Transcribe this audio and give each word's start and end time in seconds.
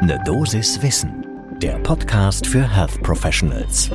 Ne 0.00 0.16
Dosis 0.24 0.80
Wissen, 0.80 1.26
der 1.60 1.72
Podcast 1.80 2.46
für 2.46 2.62
Health 2.62 3.02
Professionals. 3.02 3.90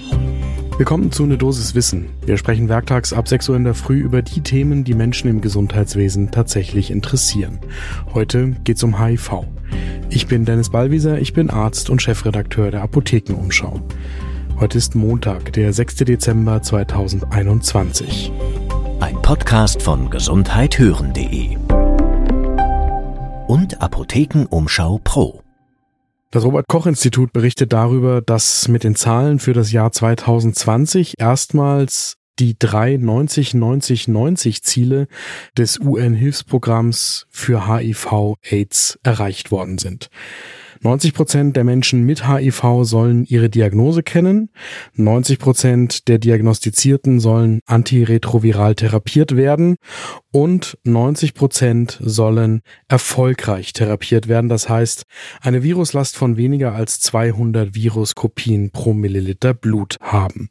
Willkommen 0.77 1.13
zu 1.13 1.25
Ne 1.25 1.37
Dosis 1.37 1.75
Wissen. 1.75 2.09
Wir 2.25 2.35
sprechen 2.35 2.67
werktags 2.67 3.13
ab 3.13 3.29
6 3.29 3.47
Uhr 3.47 3.55
in 3.55 3.63
der 3.63 3.73
Früh 3.73 3.99
über 4.01 4.21
die 4.21 4.41
Themen, 4.41 4.83
die 4.83 4.95
Menschen 4.95 5.29
im 5.29 5.39
Gesundheitswesen 5.39 6.29
tatsächlich 6.29 6.91
interessieren. 6.91 7.59
Heute 8.13 8.49
geht's 8.65 8.83
um 8.83 9.01
HIV. 9.01 9.45
Ich 10.09 10.27
bin 10.27 10.43
Dennis 10.43 10.69
Ballwieser, 10.69 11.19
ich 11.19 11.31
bin 11.31 11.49
Arzt 11.49 11.89
und 11.89 12.01
Chefredakteur 12.01 12.69
der 12.69 12.81
Apothekenumschau. 12.81 13.79
Heute 14.59 14.77
ist 14.77 14.95
Montag, 14.95 15.53
der 15.53 15.71
6. 15.71 15.95
Dezember 15.95 16.61
2021. 16.61 18.29
Ein 18.99 19.21
Podcast 19.21 19.81
von 19.81 20.09
gesundheithören.de 20.09 21.57
und 23.47 23.81
Apothekenumschau 23.81 24.99
Pro. 25.01 25.42
Das 26.33 26.45
Robert 26.45 26.67
Koch 26.67 26.87
Institut 26.87 27.31
berichtet 27.31 27.73
darüber, 27.73 28.19
dass 28.19 28.67
mit 28.67 28.83
den 28.83 28.95
Zahlen 28.95 29.37
für 29.37 29.53
das 29.53 29.71
Jahr 29.71 29.91
2020 29.91 31.19
erstmals 31.19 32.17
die 32.39 32.57
drei 32.57 32.95
90-90-90 32.95 34.63
Ziele 34.63 35.07
des 35.55 35.79
UN-Hilfsprogramms 35.79 37.27
für 37.29 37.67
HIV-AIDS 37.67 38.97
erreicht 39.03 39.51
worden 39.51 39.77
sind. 39.77 40.09
90 40.83 41.13
Prozent 41.13 41.55
der 41.55 41.63
Menschen 41.63 42.03
mit 42.03 42.27
HIV 42.27 42.83
sollen 42.83 43.23
ihre 43.23 43.49
Diagnose 43.49 44.03
kennen. 44.03 44.49
90 44.95 45.39
Prozent 45.39 46.07
der 46.09 46.19
Diagnostizierten 46.19 47.21
sollen 47.21 47.61
antiretroviral 47.65 48.75
therapiert 48.75 49.37
werden. 49.37 49.77
Und 50.31 50.77
90 50.83 51.35
Prozent 51.35 51.99
sollen 52.01 52.61
erfolgreich 52.89 53.71
therapiert 53.71 54.27
werden. 54.27 54.49
Das 54.49 54.67
heißt, 54.67 55.05
eine 55.41 55.63
Viruslast 55.63 56.17
von 56.17 56.35
weniger 56.35 56.73
als 56.73 56.99
200 56.99 57.75
Viruskopien 57.75 58.71
pro 58.71 58.93
Milliliter 58.93 59.53
Blut 59.53 59.95
haben. 60.01 60.49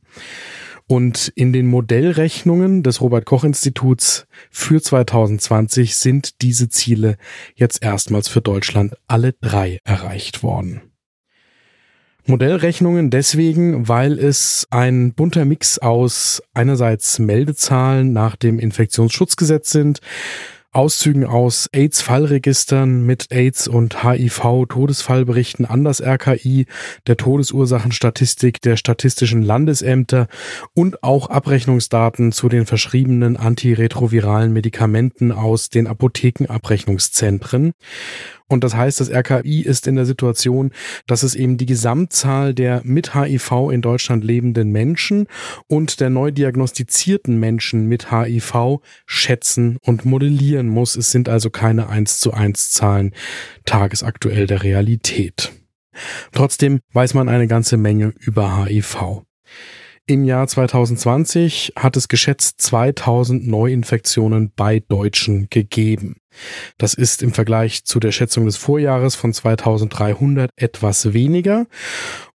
Und 0.86 1.32
in 1.34 1.52
den 1.52 1.66
Modellrechnungen 1.66 2.82
des 2.82 3.00
Robert 3.00 3.24
Koch 3.24 3.44
Instituts 3.44 4.26
für 4.50 4.82
2020 4.82 5.96
sind 5.96 6.42
diese 6.42 6.68
Ziele 6.68 7.16
jetzt 7.54 7.82
erstmals 7.82 8.28
für 8.28 8.40
Deutschland 8.40 8.96
alle 9.06 9.32
drei 9.40 9.78
erreicht 9.84 10.42
worden. 10.42 10.82
Modellrechnungen 12.24 13.10
deswegen, 13.10 13.88
weil 13.88 14.18
es 14.18 14.66
ein 14.70 15.12
bunter 15.12 15.44
Mix 15.44 15.78
aus 15.78 16.40
einerseits 16.54 17.18
Meldezahlen 17.18 18.12
nach 18.12 18.36
dem 18.36 18.60
Infektionsschutzgesetz 18.60 19.70
sind, 19.70 20.00
Auszügen 20.72 21.26
aus 21.26 21.68
AIDS-Fallregistern 21.72 23.04
mit 23.04 23.30
AIDS- 23.30 23.68
und 23.68 24.02
HIV-Todesfallberichten 24.02 25.66
an 25.66 25.84
das 25.84 26.00
RKI, 26.00 26.64
der 27.06 27.18
Todesursachenstatistik 27.18 28.62
der 28.62 28.78
statistischen 28.78 29.42
Landesämter 29.42 30.28
und 30.72 31.02
auch 31.02 31.28
Abrechnungsdaten 31.28 32.32
zu 32.32 32.48
den 32.48 32.64
verschriebenen 32.64 33.36
antiretroviralen 33.36 34.54
Medikamenten 34.54 35.30
aus 35.30 35.68
den 35.68 35.86
Apothekenabrechnungszentren. 35.86 37.74
Und 38.52 38.64
das 38.64 38.76
heißt, 38.76 39.00
das 39.00 39.10
RKI 39.10 39.62
ist 39.62 39.86
in 39.86 39.96
der 39.96 40.04
Situation, 40.04 40.72
dass 41.06 41.22
es 41.22 41.34
eben 41.34 41.56
die 41.56 41.64
Gesamtzahl 41.64 42.52
der 42.52 42.82
mit 42.84 43.14
HIV 43.14 43.70
in 43.72 43.80
Deutschland 43.80 44.22
lebenden 44.22 44.70
Menschen 44.70 45.26
und 45.68 46.00
der 46.00 46.10
neu 46.10 46.32
diagnostizierten 46.32 47.40
Menschen 47.40 47.86
mit 47.86 48.12
HIV 48.12 48.80
schätzen 49.06 49.78
und 49.80 50.04
modellieren 50.04 50.68
muss. 50.68 50.96
Es 50.96 51.10
sind 51.10 51.30
also 51.30 51.48
keine 51.48 51.88
1 51.88 52.20
zu 52.20 52.34
1 52.34 52.72
Zahlen 52.72 53.14
tagesaktuell 53.64 54.46
der 54.46 54.62
Realität. 54.62 55.50
Trotzdem 56.32 56.80
weiß 56.92 57.14
man 57.14 57.30
eine 57.30 57.46
ganze 57.46 57.78
Menge 57.78 58.12
über 58.20 58.66
HIV. 58.66 59.22
Im 60.04 60.24
Jahr 60.24 60.46
2020 60.46 61.72
hat 61.76 61.96
es 61.96 62.08
geschätzt 62.08 62.60
2000 62.60 63.48
Neuinfektionen 63.48 64.52
bei 64.54 64.80
Deutschen 64.80 65.46
gegeben. 65.48 66.16
Das 66.78 66.94
ist 66.94 67.22
im 67.22 67.32
Vergleich 67.32 67.84
zu 67.84 68.00
der 68.00 68.12
Schätzung 68.12 68.46
des 68.46 68.56
Vorjahres 68.56 69.14
von 69.14 69.32
2300 69.32 70.50
etwas 70.56 71.12
weniger. 71.12 71.66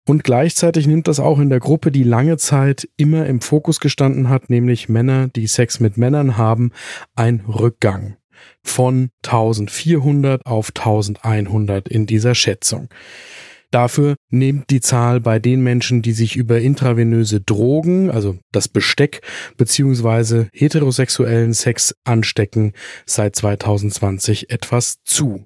Und 0.06 0.24
gleichzeitig 0.24 0.86
nimmt 0.86 1.08
das 1.08 1.20
auch 1.20 1.38
in 1.38 1.50
der 1.50 1.60
Gruppe, 1.60 1.90
die 1.90 2.02
lange 2.02 2.36
Zeit 2.38 2.88
immer 2.96 3.26
im 3.26 3.40
Fokus 3.40 3.80
gestanden 3.80 4.28
hat, 4.28 4.50
nämlich 4.50 4.88
Männer, 4.88 5.28
die 5.28 5.46
Sex 5.46 5.80
mit 5.80 5.96
Männern 5.96 6.36
haben, 6.36 6.72
ein 7.14 7.40
Rückgang 7.46 8.16
von 8.62 9.10
1400 9.24 10.46
auf 10.46 10.68
1100 10.68 11.88
in 11.88 12.06
dieser 12.06 12.34
Schätzung. 12.34 12.88
Dafür 13.70 14.16
nimmt 14.30 14.70
die 14.70 14.80
Zahl 14.80 15.20
bei 15.20 15.38
den 15.38 15.62
Menschen, 15.62 16.00
die 16.00 16.12
sich 16.12 16.36
über 16.36 16.58
intravenöse 16.60 17.40
Drogen, 17.40 18.10
also 18.10 18.38
das 18.50 18.68
Besteck, 18.68 19.20
beziehungsweise 19.56 20.48
heterosexuellen 20.52 21.52
Sex 21.52 21.94
anstecken, 22.04 22.72
seit 23.04 23.36
2020 23.36 24.50
etwas 24.50 25.02
zu. 25.04 25.44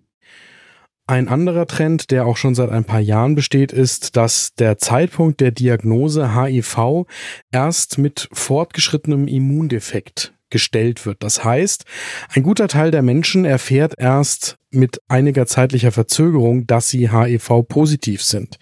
Ein 1.08 1.26
anderer 1.26 1.66
Trend, 1.66 2.12
der 2.12 2.26
auch 2.26 2.36
schon 2.36 2.54
seit 2.54 2.70
ein 2.70 2.84
paar 2.84 3.00
Jahren 3.00 3.34
besteht, 3.34 3.72
ist, 3.72 4.16
dass 4.16 4.54
der 4.54 4.78
Zeitpunkt 4.78 5.40
der 5.40 5.50
Diagnose 5.50 6.36
HIV 6.36 7.06
erst 7.50 7.98
mit 7.98 8.28
fortgeschrittenem 8.32 9.26
Immundefekt 9.26 10.32
gestellt 10.52 11.04
wird. 11.04 11.24
Das 11.24 11.42
heißt, 11.42 11.84
ein 12.32 12.44
guter 12.44 12.68
Teil 12.68 12.92
der 12.92 13.02
Menschen 13.02 13.44
erfährt 13.44 13.94
erst 13.98 14.58
mit 14.70 15.00
einiger 15.08 15.46
zeitlicher 15.46 15.90
Verzögerung, 15.90 16.68
dass 16.68 16.88
sie 16.88 17.10
HIV-positiv 17.10 18.22
sind. 18.22 18.58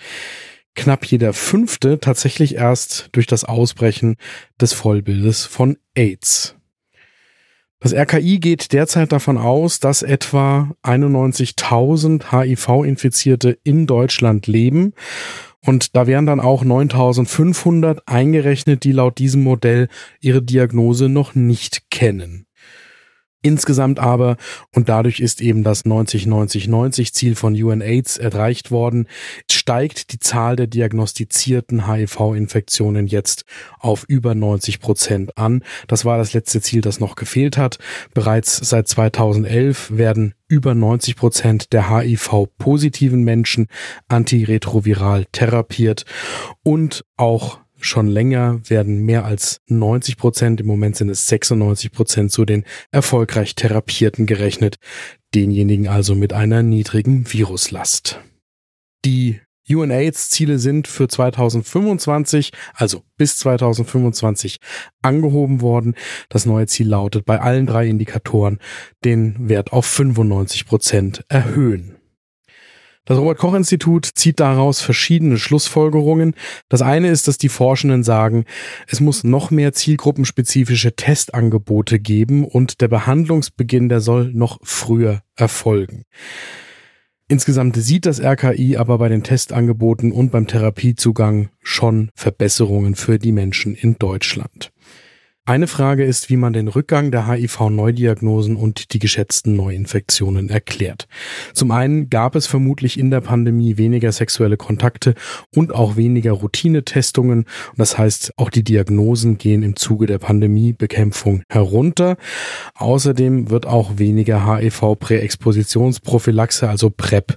Knapp 0.74 1.04
jeder 1.04 1.34
fünfte 1.34 1.98
tatsächlich 2.00 2.54
erst 2.54 3.10
durch 3.12 3.26
das 3.26 3.44
Ausbrechen 3.44 4.16
des 4.58 4.72
Vollbildes 4.72 5.44
von 5.44 5.76
AIDS. 5.94 6.56
Das 7.80 7.94
RKI 7.94 8.38
geht 8.38 8.72
derzeit 8.72 9.10
davon 9.10 9.38
aus, 9.38 9.80
dass 9.80 10.02
etwa 10.02 10.74
91.000 10.82 12.30
HIV-Infizierte 12.30 13.58
in 13.64 13.86
Deutschland 13.86 14.46
leben 14.46 14.92
und 15.64 15.94
da 15.96 16.06
wären 16.06 16.26
dann 16.26 16.40
auch 16.40 16.64
9500 16.64 18.06
eingerechnet, 18.06 18.84
die 18.84 18.92
laut 18.92 19.18
diesem 19.18 19.42
Modell 19.42 19.88
ihre 20.20 20.42
Diagnose 20.42 21.08
noch 21.08 21.34
nicht 21.34 21.90
kennen. 21.90 22.46
Insgesamt 23.42 23.98
aber, 23.98 24.36
und 24.74 24.90
dadurch 24.90 25.20
ist 25.20 25.40
eben 25.40 25.64
das 25.64 25.86
90-90-90 25.86 27.12
Ziel 27.12 27.34
von 27.34 27.54
UNAIDS 27.54 28.18
erreicht 28.18 28.70
worden, 28.70 29.06
steigt 29.50 30.12
die 30.12 30.18
Zahl 30.18 30.56
der 30.56 30.66
diagnostizierten 30.66 31.90
HIV-Infektionen 31.90 33.06
jetzt 33.06 33.44
auf 33.78 34.04
über 34.08 34.34
90 34.34 34.80
Prozent 34.80 35.38
an. 35.38 35.64
Das 35.86 36.04
war 36.04 36.18
das 36.18 36.34
letzte 36.34 36.60
Ziel, 36.60 36.82
das 36.82 37.00
noch 37.00 37.14
gefehlt 37.14 37.56
hat. 37.56 37.78
Bereits 38.12 38.56
seit 38.56 38.88
2011 38.88 39.96
werden 39.96 40.34
über 40.46 40.74
90 40.74 41.16
Prozent 41.16 41.72
der 41.72 41.88
HIV-positiven 41.88 43.22
Menschen 43.22 43.68
antiretroviral 44.08 45.24
therapiert 45.32 46.04
und 46.62 47.04
auch 47.16 47.60
schon 47.80 48.06
länger 48.06 48.60
werden 48.68 49.04
mehr 49.04 49.24
als 49.24 49.60
90 49.66 50.16
Prozent, 50.16 50.60
im 50.60 50.66
Moment 50.66 50.96
sind 50.96 51.08
es 51.08 51.26
96 51.26 51.92
Prozent 51.92 52.32
zu 52.32 52.44
den 52.44 52.64
erfolgreich 52.90 53.54
Therapierten 53.54 54.26
gerechnet, 54.26 54.76
denjenigen 55.34 55.88
also 55.88 56.14
mit 56.14 56.32
einer 56.32 56.62
niedrigen 56.62 57.32
Viruslast. 57.32 58.20
Die 59.04 59.40
UNAIDS-Ziele 59.68 60.58
sind 60.58 60.88
für 60.88 61.08
2025, 61.08 62.52
also 62.74 63.02
bis 63.16 63.38
2025, 63.38 64.58
angehoben 65.02 65.60
worden. 65.60 65.94
Das 66.28 66.46
neue 66.46 66.66
Ziel 66.66 66.88
lautet 66.88 67.24
bei 67.24 67.40
allen 67.40 67.66
drei 67.66 67.86
Indikatoren 67.86 68.58
den 69.04 69.48
Wert 69.48 69.72
auf 69.72 69.86
95 69.86 70.66
Prozent 70.66 71.24
erhöhen. 71.28 71.99
Das 73.10 73.18
Robert 73.18 73.38
Koch 73.38 73.54
Institut 73.54 74.06
zieht 74.06 74.38
daraus 74.38 74.82
verschiedene 74.82 75.36
Schlussfolgerungen. 75.36 76.36
Das 76.68 76.80
eine 76.80 77.08
ist, 77.08 77.26
dass 77.26 77.38
die 77.38 77.48
Forschenden 77.48 78.04
sagen, 78.04 78.44
es 78.86 79.00
muss 79.00 79.24
noch 79.24 79.50
mehr 79.50 79.72
zielgruppenspezifische 79.72 80.94
Testangebote 80.94 81.98
geben 81.98 82.44
und 82.44 82.80
der 82.80 82.86
Behandlungsbeginn, 82.86 83.88
der 83.88 84.00
soll 84.00 84.30
noch 84.32 84.60
früher 84.62 85.22
erfolgen. 85.34 86.04
Insgesamt 87.26 87.74
sieht 87.74 88.06
das 88.06 88.20
RKI 88.20 88.76
aber 88.76 88.98
bei 88.98 89.08
den 89.08 89.24
Testangeboten 89.24 90.12
und 90.12 90.30
beim 90.30 90.46
Therapiezugang 90.46 91.48
schon 91.60 92.10
Verbesserungen 92.14 92.94
für 92.94 93.18
die 93.18 93.32
Menschen 93.32 93.74
in 93.74 93.96
Deutschland. 93.98 94.70
Eine 95.50 95.66
Frage 95.66 96.04
ist, 96.04 96.30
wie 96.30 96.36
man 96.36 96.52
den 96.52 96.68
Rückgang 96.68 97.10
der 97.10 97.26
HIV-Neudiagnosen 97.26 98.54
und 98.54 98.92
die 98.92 99.00
geschätzten 99.00 99.56
Neuinfektionen 99.56 100.48
erklärt. 100.48 101.08
Zum 101.54 101.72
einen 101.72 102.08
gab 102.08 102.36
es 102.36 102.46
vermutlich 102.46 102.96
in 102.96 103.10
der 103.10 103.20
Pandemie 103.20 103.76
weniger 103.76 104.12
sexuelle 104.12 104.56
Kontakte 104.56 105.16
und 105.52 105.74
auch 105.74 105.96
weniger 105.96 106.30
Routinetestungen. 106.30 107.46
Das 107.76 107.98
heißt, 107.98 108.34
auch 108.36 108.48
die 108.48 108.62
Diagnosen 108.62 109.38
gehen 109.38 109.64
im 109.64 109.74
Zuge 109.74 110.06
der 110.06 110.18
Pandemiebekämpfung 110.18 111.42
herunter. 111.48 112.16
Außerdem 112.76 113.50
wird 113.50 113.66
auch 113.66 113.98
weniger 113.98 114.46
HIV-Präexpositionsprophylaxe, 114.46 116.68
also 116.68 116.90
PrEP, 116.90 117.36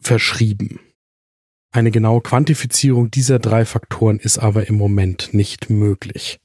verschrieben. 0.00 0.78
Eine 1.72 1.90
genaue 1.90 2.20
Quantifizierung 2.20 3.10
dieser 3.10 3.40
drei 3.40 3.64
Faktoren 3.64 4.20
ist 4.20 4.38
aber 4.38 4.68
im 4.68 4.76
Moment 4.76 5.30
nicht 5.32 5.68
möglich. 5.68 6.38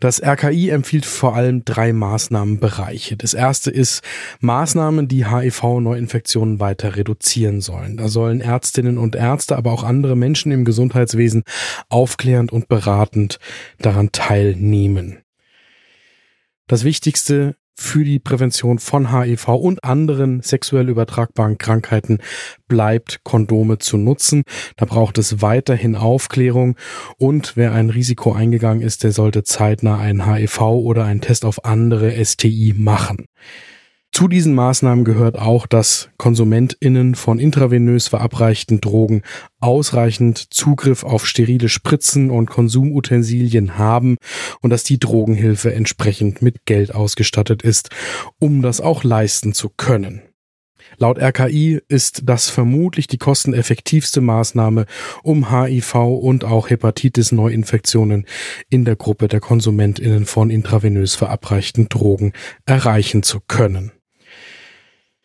Das 0.00 0.22
RKI 0.22 0.70
empfiehlt 0.70 1.04
vor 1.04 1.36
allem 1.36 1.66
drei 1.66 1.92
Maßnahmenbereiche. 1.92 3.18
Das 3.18 3.34
erste 3.34 3.70
ist 3.70 4.02
Maßnahmen, 4.40 5.08
die 5.08 5.26
HIV-Neuinfektionen 5.26 6.58
weiter 6.58 6.96
reduzieren 6.96 7.60
sollen. 7.60 7.98
Da 7.98 8.08
sollen 8.08 8.40
Ärztinnen 8.40 8.96
und 8.96 9.14
Ärzte, 9.14 9.56
aber 9.56 9.72
auch 9.72 9.84
andere 9.84 10.16
Menschen 10.16 10.52
im 10.52 10.64
Gesundheitswesen 10.64 11.44
aufklärend 11.90 12.50
und 12.50 12.68
beratend 12.68 13.38
daran 13.78 14.10
teilnehmen. 14.10 15.18
Das 16.66 16.84
Wichtigste 16.84 17.56
für 17.80 18.04
die 18.04 18.18
Prävention 18.18 18.78
von 18.78 19.10
HIV 19.10 19.48
und 19.48 19.84
anderen 19.84 20.42
sexuell 20.42 20.90
übertragbaren 20.90 21.56
Krankheiten 21.56 22.18
bleibt, 22.68 23.24
Kondome 23.24 23.78
zu 23.78 23.96
nutzen. 23.96 24.42
Da 24.76 24.84
braucht 24.84 25.16
es 25.16 25.40
weiterhin 25.40 25.96
Aufklärung 25.96 26.76
und 27.16 27.56
wer 27.56 27.72
ein 27.72 27.88
Risiko 27.88 28.32
eingegangen 28.32 28.82
ist, 28.82 29.02
der 29.02 29.12
sollte 29.12 29.44
zeitnah 29.44 29.98
einen 29.98 30.30
HIV 30.30 30.60
oder 30.60 31.04
einen 31.04 31.22
Test 31.22 31.46
auf 31.46 31.64
andere 31.64 32.22
STI 32.22 32.74
machen. 32.76 33.24
Zu 34.12 34.26
diesen 34.26 34.54
Maßnahmen 34.54 35.04
gehört 35.04 35.38
auch, 35.38 35.66
dass 35.66 36.10
KonsumentInnen 36.18 37.14
von 37.14 37.38
intravenös 37.38 38.08
verabreichten 38.08 38.80
Drogen 38.80 39.22
ausreichend 39.60 40.52
Zugriff 40.52 41.04
auf 41.04 41.26
sterile 41.26 41.68
Spritzen 41.68 42.30
und 42.30 42.50
Konsumutensilien 42.50 43.78
haben 43.78 44.16
und 44.60 44.70
dass 44.70 44.82
die 44.82 44.98
Drogenhilfe 44.98 45.72
entsprechend 45.72 46.42
mit 46.42 46.66
Geld 46.66 46.94
ausgestattet 46.94 47.62
ist, 47.62 47.90
um 48.38 48.62
das 48.62 48.80
auch 48.80 49.04
leisten 49.04 49.54
zu 49.54 49.70
können. 49.70 50.22
Laut 50.98 51.18
RKI 51.18 51.80
ist 51.88 52.22
das 52.24 52.50
vermutlich 52.50 53.06
die 53.06 53.18
kosteneffektivste 53.18 54.20
Maßnahme, 54.20 54.86
um 55.22 55.50
HIV 55.50 55.94
und 55.94 56.44
auch 56.44 56.68
Hepatitis-Neuinfektionen 56.68 58.26
in 58.68 58.84
der 58.84 58.96
Gruppe 58.96 59.28
der 59.28 59.40
KonsumentInnen 59.40 60.26
von 60.26 60.50
intravenös 60.50 61.14
verabreichten 61.14 61.88
Drogen 61.88 62.32
erreichen 62.66 63.22
zu 63.22 63.40
können. 63.40 63.92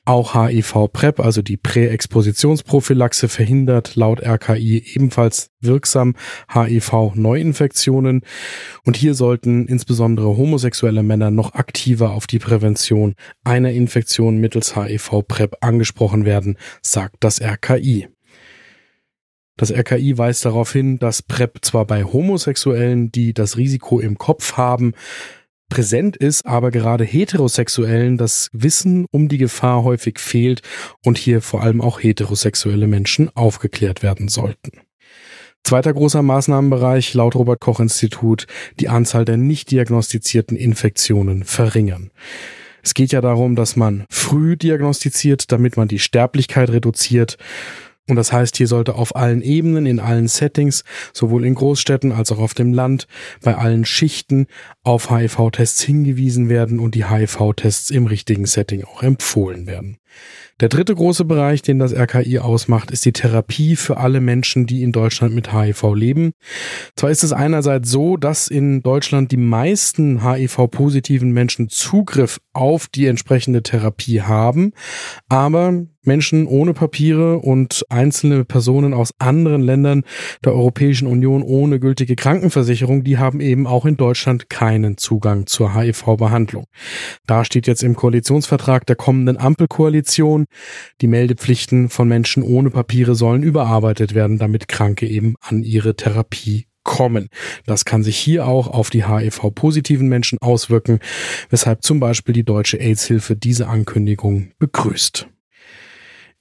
Auch 0.08 0.36
HIV-PrEP, 0.36 1.20
also 1.20 1.42
die 1.42 1.58
Präexpositionsprophylaxe, 1.58 3.28
verhindert 3.28 3.96
laut 3.96 4.22
RKI 4.22 4.84
ebenfalls 4.94 5.50
wirksam 5.62 6.16
HIV-Neuinfektionen. 6.54 8.22
Und 8.84 8.98
hier 8.98 9.16
sollten 9.16 9.68
insbesondere 9.68 10.38
homosexuelle 10.38 11.02
Männer 11.02 11.32
noch 11.32 11.56
aktiver 11.56 12.12
auf 12.12 12.28
die 12.28 12.38
Prävention 12.38 13.16
einer 13.44 13.72
Infektion 13.72 14.38
mittels 14.38 14.76
HIV-PrEP 14.76 15.58
angesprochen 15.62 16.24
werden, 16.24 16.58
sagt 16.84 17.16
das 17.22 17.42
RKI. 17.42 18.08
Das 19.58 19.72
RKI 19.72 20.18
weist 20.20 20.46
darauf 20.46 20.72
hin, 20.72 21.00
dass 21.00 21.24
PrEP 21.24 21.60
zwar 21.64 21.86
bei 21.86 22.04
Homosexuellen, 22.04 23.12
die 23.12 23.34
das 23.34 23.58
Risiko 23.58 24.00
im 24.00 24.18
Kopf 24.20 24.58
haben, 24.58 24.94
präsent 25.70 26.16
ist, 26.18 26.46
aber 26.46 26.72
gerade 26.72 27.04
Heterosexuellen 27.04 28.18
das 28.18 28.50
Wissen 28.54 29.06
um 29.12 29.28
die 29.28 29.38
Gefahr 29.38 29.84
häufig 29.84 30.20
fehlt 30.20 30.62
und 31.04 31.18
hier 31.18 31.42
vor 31.42 31.64
allem 31.64 31.82
auch 31.82 32.02
heterosexuelle 32.02 32.88
Menschen 32.88 33.30
aufgeklärt 33.36 34.04
werden 34.04 34.28
sollten. 34.28 34.82
Zweiter 35.64 35.94
großer 35.94 36.22
Maßnahmenbereich 36.22 37.16
laut 37.16 37.36
Robert 37.36 37.60
Koch 37.60 37.80
Institut 37.80 38.46
die 38.80 38.88
Anzahl 38.88 39.26
der 39.26 39.38
nicht 39.38 39.72
diagnostizierten 39.72 40.56
Infektionen 40.56 41.44
verringern. 41.44 42.12
Es 42.84 42.94
geht 42.94 43.12
ja 43.12 43.20
darum, 43.20 43.56
dass 43.56 43.76
man 43.76 44.06
früh 44.12 44.58
diagnostiziert, 44.58 45.52
damit 45.52 45.76
man 45.76 45.88
die 45.88 45.98
Sterblichkeit 45.98 46.70
reduziert 46.70 47.40
und 48.08 48.18
das 48.18 48.32
heißt, 48.32 48.56
hier 48.58 48.68
sollte 48.68 48.96
auf 48.96 49.16
allen 49.16 49.42
Ebenen, 49.42 49.88
in 49.88 50.00
allen 50.00 50.28
Settings, 50.28 50.84
sowohl 51.12 51.44
in 51.44 51.56
Großstädten 51.56 52.12
als 52.12 52.32
auch 52.32 52.38
auf 52.38 52.54
dem 52.54 52.72
Land, 52.72 53.08
bei 53.42 53.56
allen 53.56 53.84
Schichten 53.84 54.46
auf 54.84 55.10
HIV-Tests 55.10 55.82
hingewiesen 55.82 56.48
werden 56.48 56.80
und 56.80 56.94
die 56.94 57.10
HIV-Tests 57.10 57.90
im 57.90 58.06
richtigen 58.06 58.46
Setting 58.46 58.84
auch 58.84 59.02
empfohlen 59.02 59.66
werden. 59.66 59.98
Der 60.62 60.70
dritte 60.70 60.96
große 60.96 61.26
Bereich, 61.26 61.62
den 61.62 61.80
das 61.80 61.94
RKI 61.94 62.40
ausmacht, 62.40 62.90
ist 62.90 63.04
die 63.04 63.12
Therapie 63.12 63.76
für 63.76 63.98
alle 63.98 64.22
Menschen, 64.22 64.66
die 64.66 64.84
in 64.84 64.94
Deutschland 64.94 65.36
mit 65.36 65.54
HIV 65.54 65.94
leben. 65.96 66.32
Zwar 66.96 67.10
ist 67.10 67.24
es 67.24 67.34
einerseits 67.34 67.90
so, 67.90 68.16
dass 68.16 68.48
in 68.48 68.82
Deutschland 68.82 69.34
die 69.34 69.38
meisten 69.38 70.24
HIV-positiven 70.24 71.32
Menschen 71.32 71.68
Zugriff 71.68 72.40
auf 72.54 72.88
die 72.88 73.08
entsprechende 73.08 73.64
Therapie 73.64 74.22
haben, 74.22 74.72
aber 75.28 75.88
Menschen 76.06 76.48
ohne 76.48 76.74
Papiere 76.74 77.40
und 77.40 77.84
einzelne 77.90 78.46
Personen 78.46 78.94
aus 78.94 79.12
anderen 79.20 79.62
Ländern 79.62 80.04
der 80.44 80.54
Europäischen 80.54 81.08
Union 81.08 81.42
ohne 81.42 81.80
gültige 81.80 82.16
Krankenversicherung, 82.16 83.04
die 83.04 83.18
haben 83.18 83.40
eben 83.40 83.68
auch 83.68 83.86
in 83.86 83.98
Deutschland 83.98 84.50
keinen 84.50 84.98
Zugang 84.98 85.48
zur 85.48 85.76
HIV-Behandlung. 85.76 86.66
Da 87.26 87.44
steht 87.44 87.68
jetzt 87.68 87.84
im 87.84 87.96
Koalitionsvertrag 87.96 88.86
der 88.86 88.96
kommenden 88.96 89.38
Ampelkoalition, 89.38 90.05
die 91.02 91.08
Meldepflichten 91.08 91.90
von 91.90 92.08
Menschen 92.08 92.44
ohne 92.44 92.70
Papiere 92.70 93.16
sollen 93.16 93.44
überarbeitet 93.44 94.16
werden, 94.16 94.38
damit 94.38 94.68
Kranke 94.68 95.08
eben 95.08 95.36
an 95.42 95.64
ihre 95.64 95.96
Therapie 95.96 96.68
kommen. 96.84 97.30
Das 97.66 97.84
kann 97.84 98.04
sich 98.04 98.16
hier 98.18 98.48
auch 98.48 98.68
auf 98.68 98.90
die 98.90 99.08
HIV-positiven 99.08 100.08
Menschen 100.08 100.38
auswirken, 100.40 101.00
weshalb 101.50 101.84
zum 101.84 102.00
Beispiel 102.00 102.34
die 102.34 102.46
Deutsche 102.46 102.80
AIDS-Hilfe 102.80 103.36
diese 103.36 103.68
Ankündigung 103.68 104.52
begrüßt. 104.60 105.28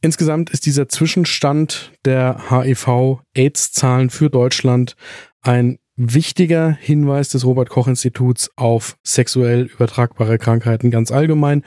Insgesamt 0.00 0.50
ist 0.50 0.66
dieser 0.66 0.88
Zwischenstand 0.88 1.92
der 2.04 2.50
HIV-AIDS-Zahlen 2.50 4.10
für 4.10 4.28
Deutschland 4.28 4.96
ein 5.40 5.78
wichtiger 5.96 6.76
Hinweis 6.80 7.28
des 7.28 7.44
Robert 7.44 7.68
Koch 7.70 7.86
Instituts 7.86 8.50
auf 8.56 8.96
sexuell 9.02 9.62
übertragbare 9.62 10.38
Krankheiten 10.38 10.90
ganz 10.90 11.12
allgemein 11.12 11.62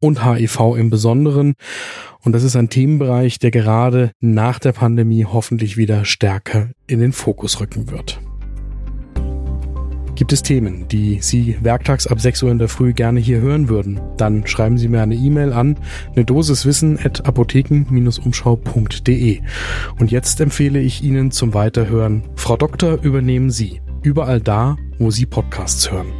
und 0.00 0.24
HIV 0.24 0.76
im 0.76 0.90
Besonderen. 0.90 1.54
Und 2.20 2.32
das 2.32 2.44
ist 2.44 2.56
ein 2.56 2.68
Themenbereich, 2.68 3.38
der 3.38 3.50
gerade 3.50 4.12
nach 4.20 4.58
der 4.58 4.72
Pandemie 4.72 5.24
hoffentlich 5.24 5.76
wieder 5.76 6.04
stärker 6.04 6.70
in 6.86 7.00
den 7.00 7.12
Fokus 7.12 7.60
rücken 7.60 7.90
wird. 7.90 8.20
Gibt 10.22 10.32
es 10.32 10.42
Themen, 10.42 10.86
die 10.86 11.18
Sie 11.20 11.58
werktags 11.62 12.06
ab 12.06 12.20
6 12.20 12.44
Uhr 12.44 12.52
in 12.52 12.60
der 12.60 12.68
Früh 12.68 12.92
gerne 12.92 13.18
hier 13.18 13.40
hören 13.40 13.68
würden? 13.68 14.00
Dann 14.16 14.46
schreiben 14.46 14.78
Sie 14.78 14.86
mir 14.86 15.02
eine 15.02 15.16
E-Mail 15.16 15.52
an 15.52 15.76
eine 16.14 16.24
Dosis 16.24 16.64
at 17.02 17.26
apotheken-umschau.de. 17.26 19.40
Und 19.98 20.12
jetzt 20.12 20.40
empfehle 20.40 20.78
ich 20.78 21.02
Ihnen 21.02 21.32
zum 21.32 21.54
Weiterhören 21.54 22.22
Frau 22.36 22.56
Doktor 22.56 23.02
übernehmen 23.02 23.50
Sie. 23.50 23.80
Überall 24.02 24.40
da, 24.40 24.76
wo 25.00 25.10
Sie 25.10 25.26
Podcasts 25.26 25.90
hören. 25.90 26.12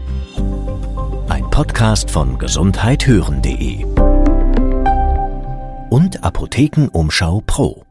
Ein 1.29 1.49
Podcast 1.51 2.11
von 2.11 2.41
gesundheithören.de 2.41 3.85
und 5.91 6.25
Apothekenumschau 6.25 7.45
Pro. 7.47 7.85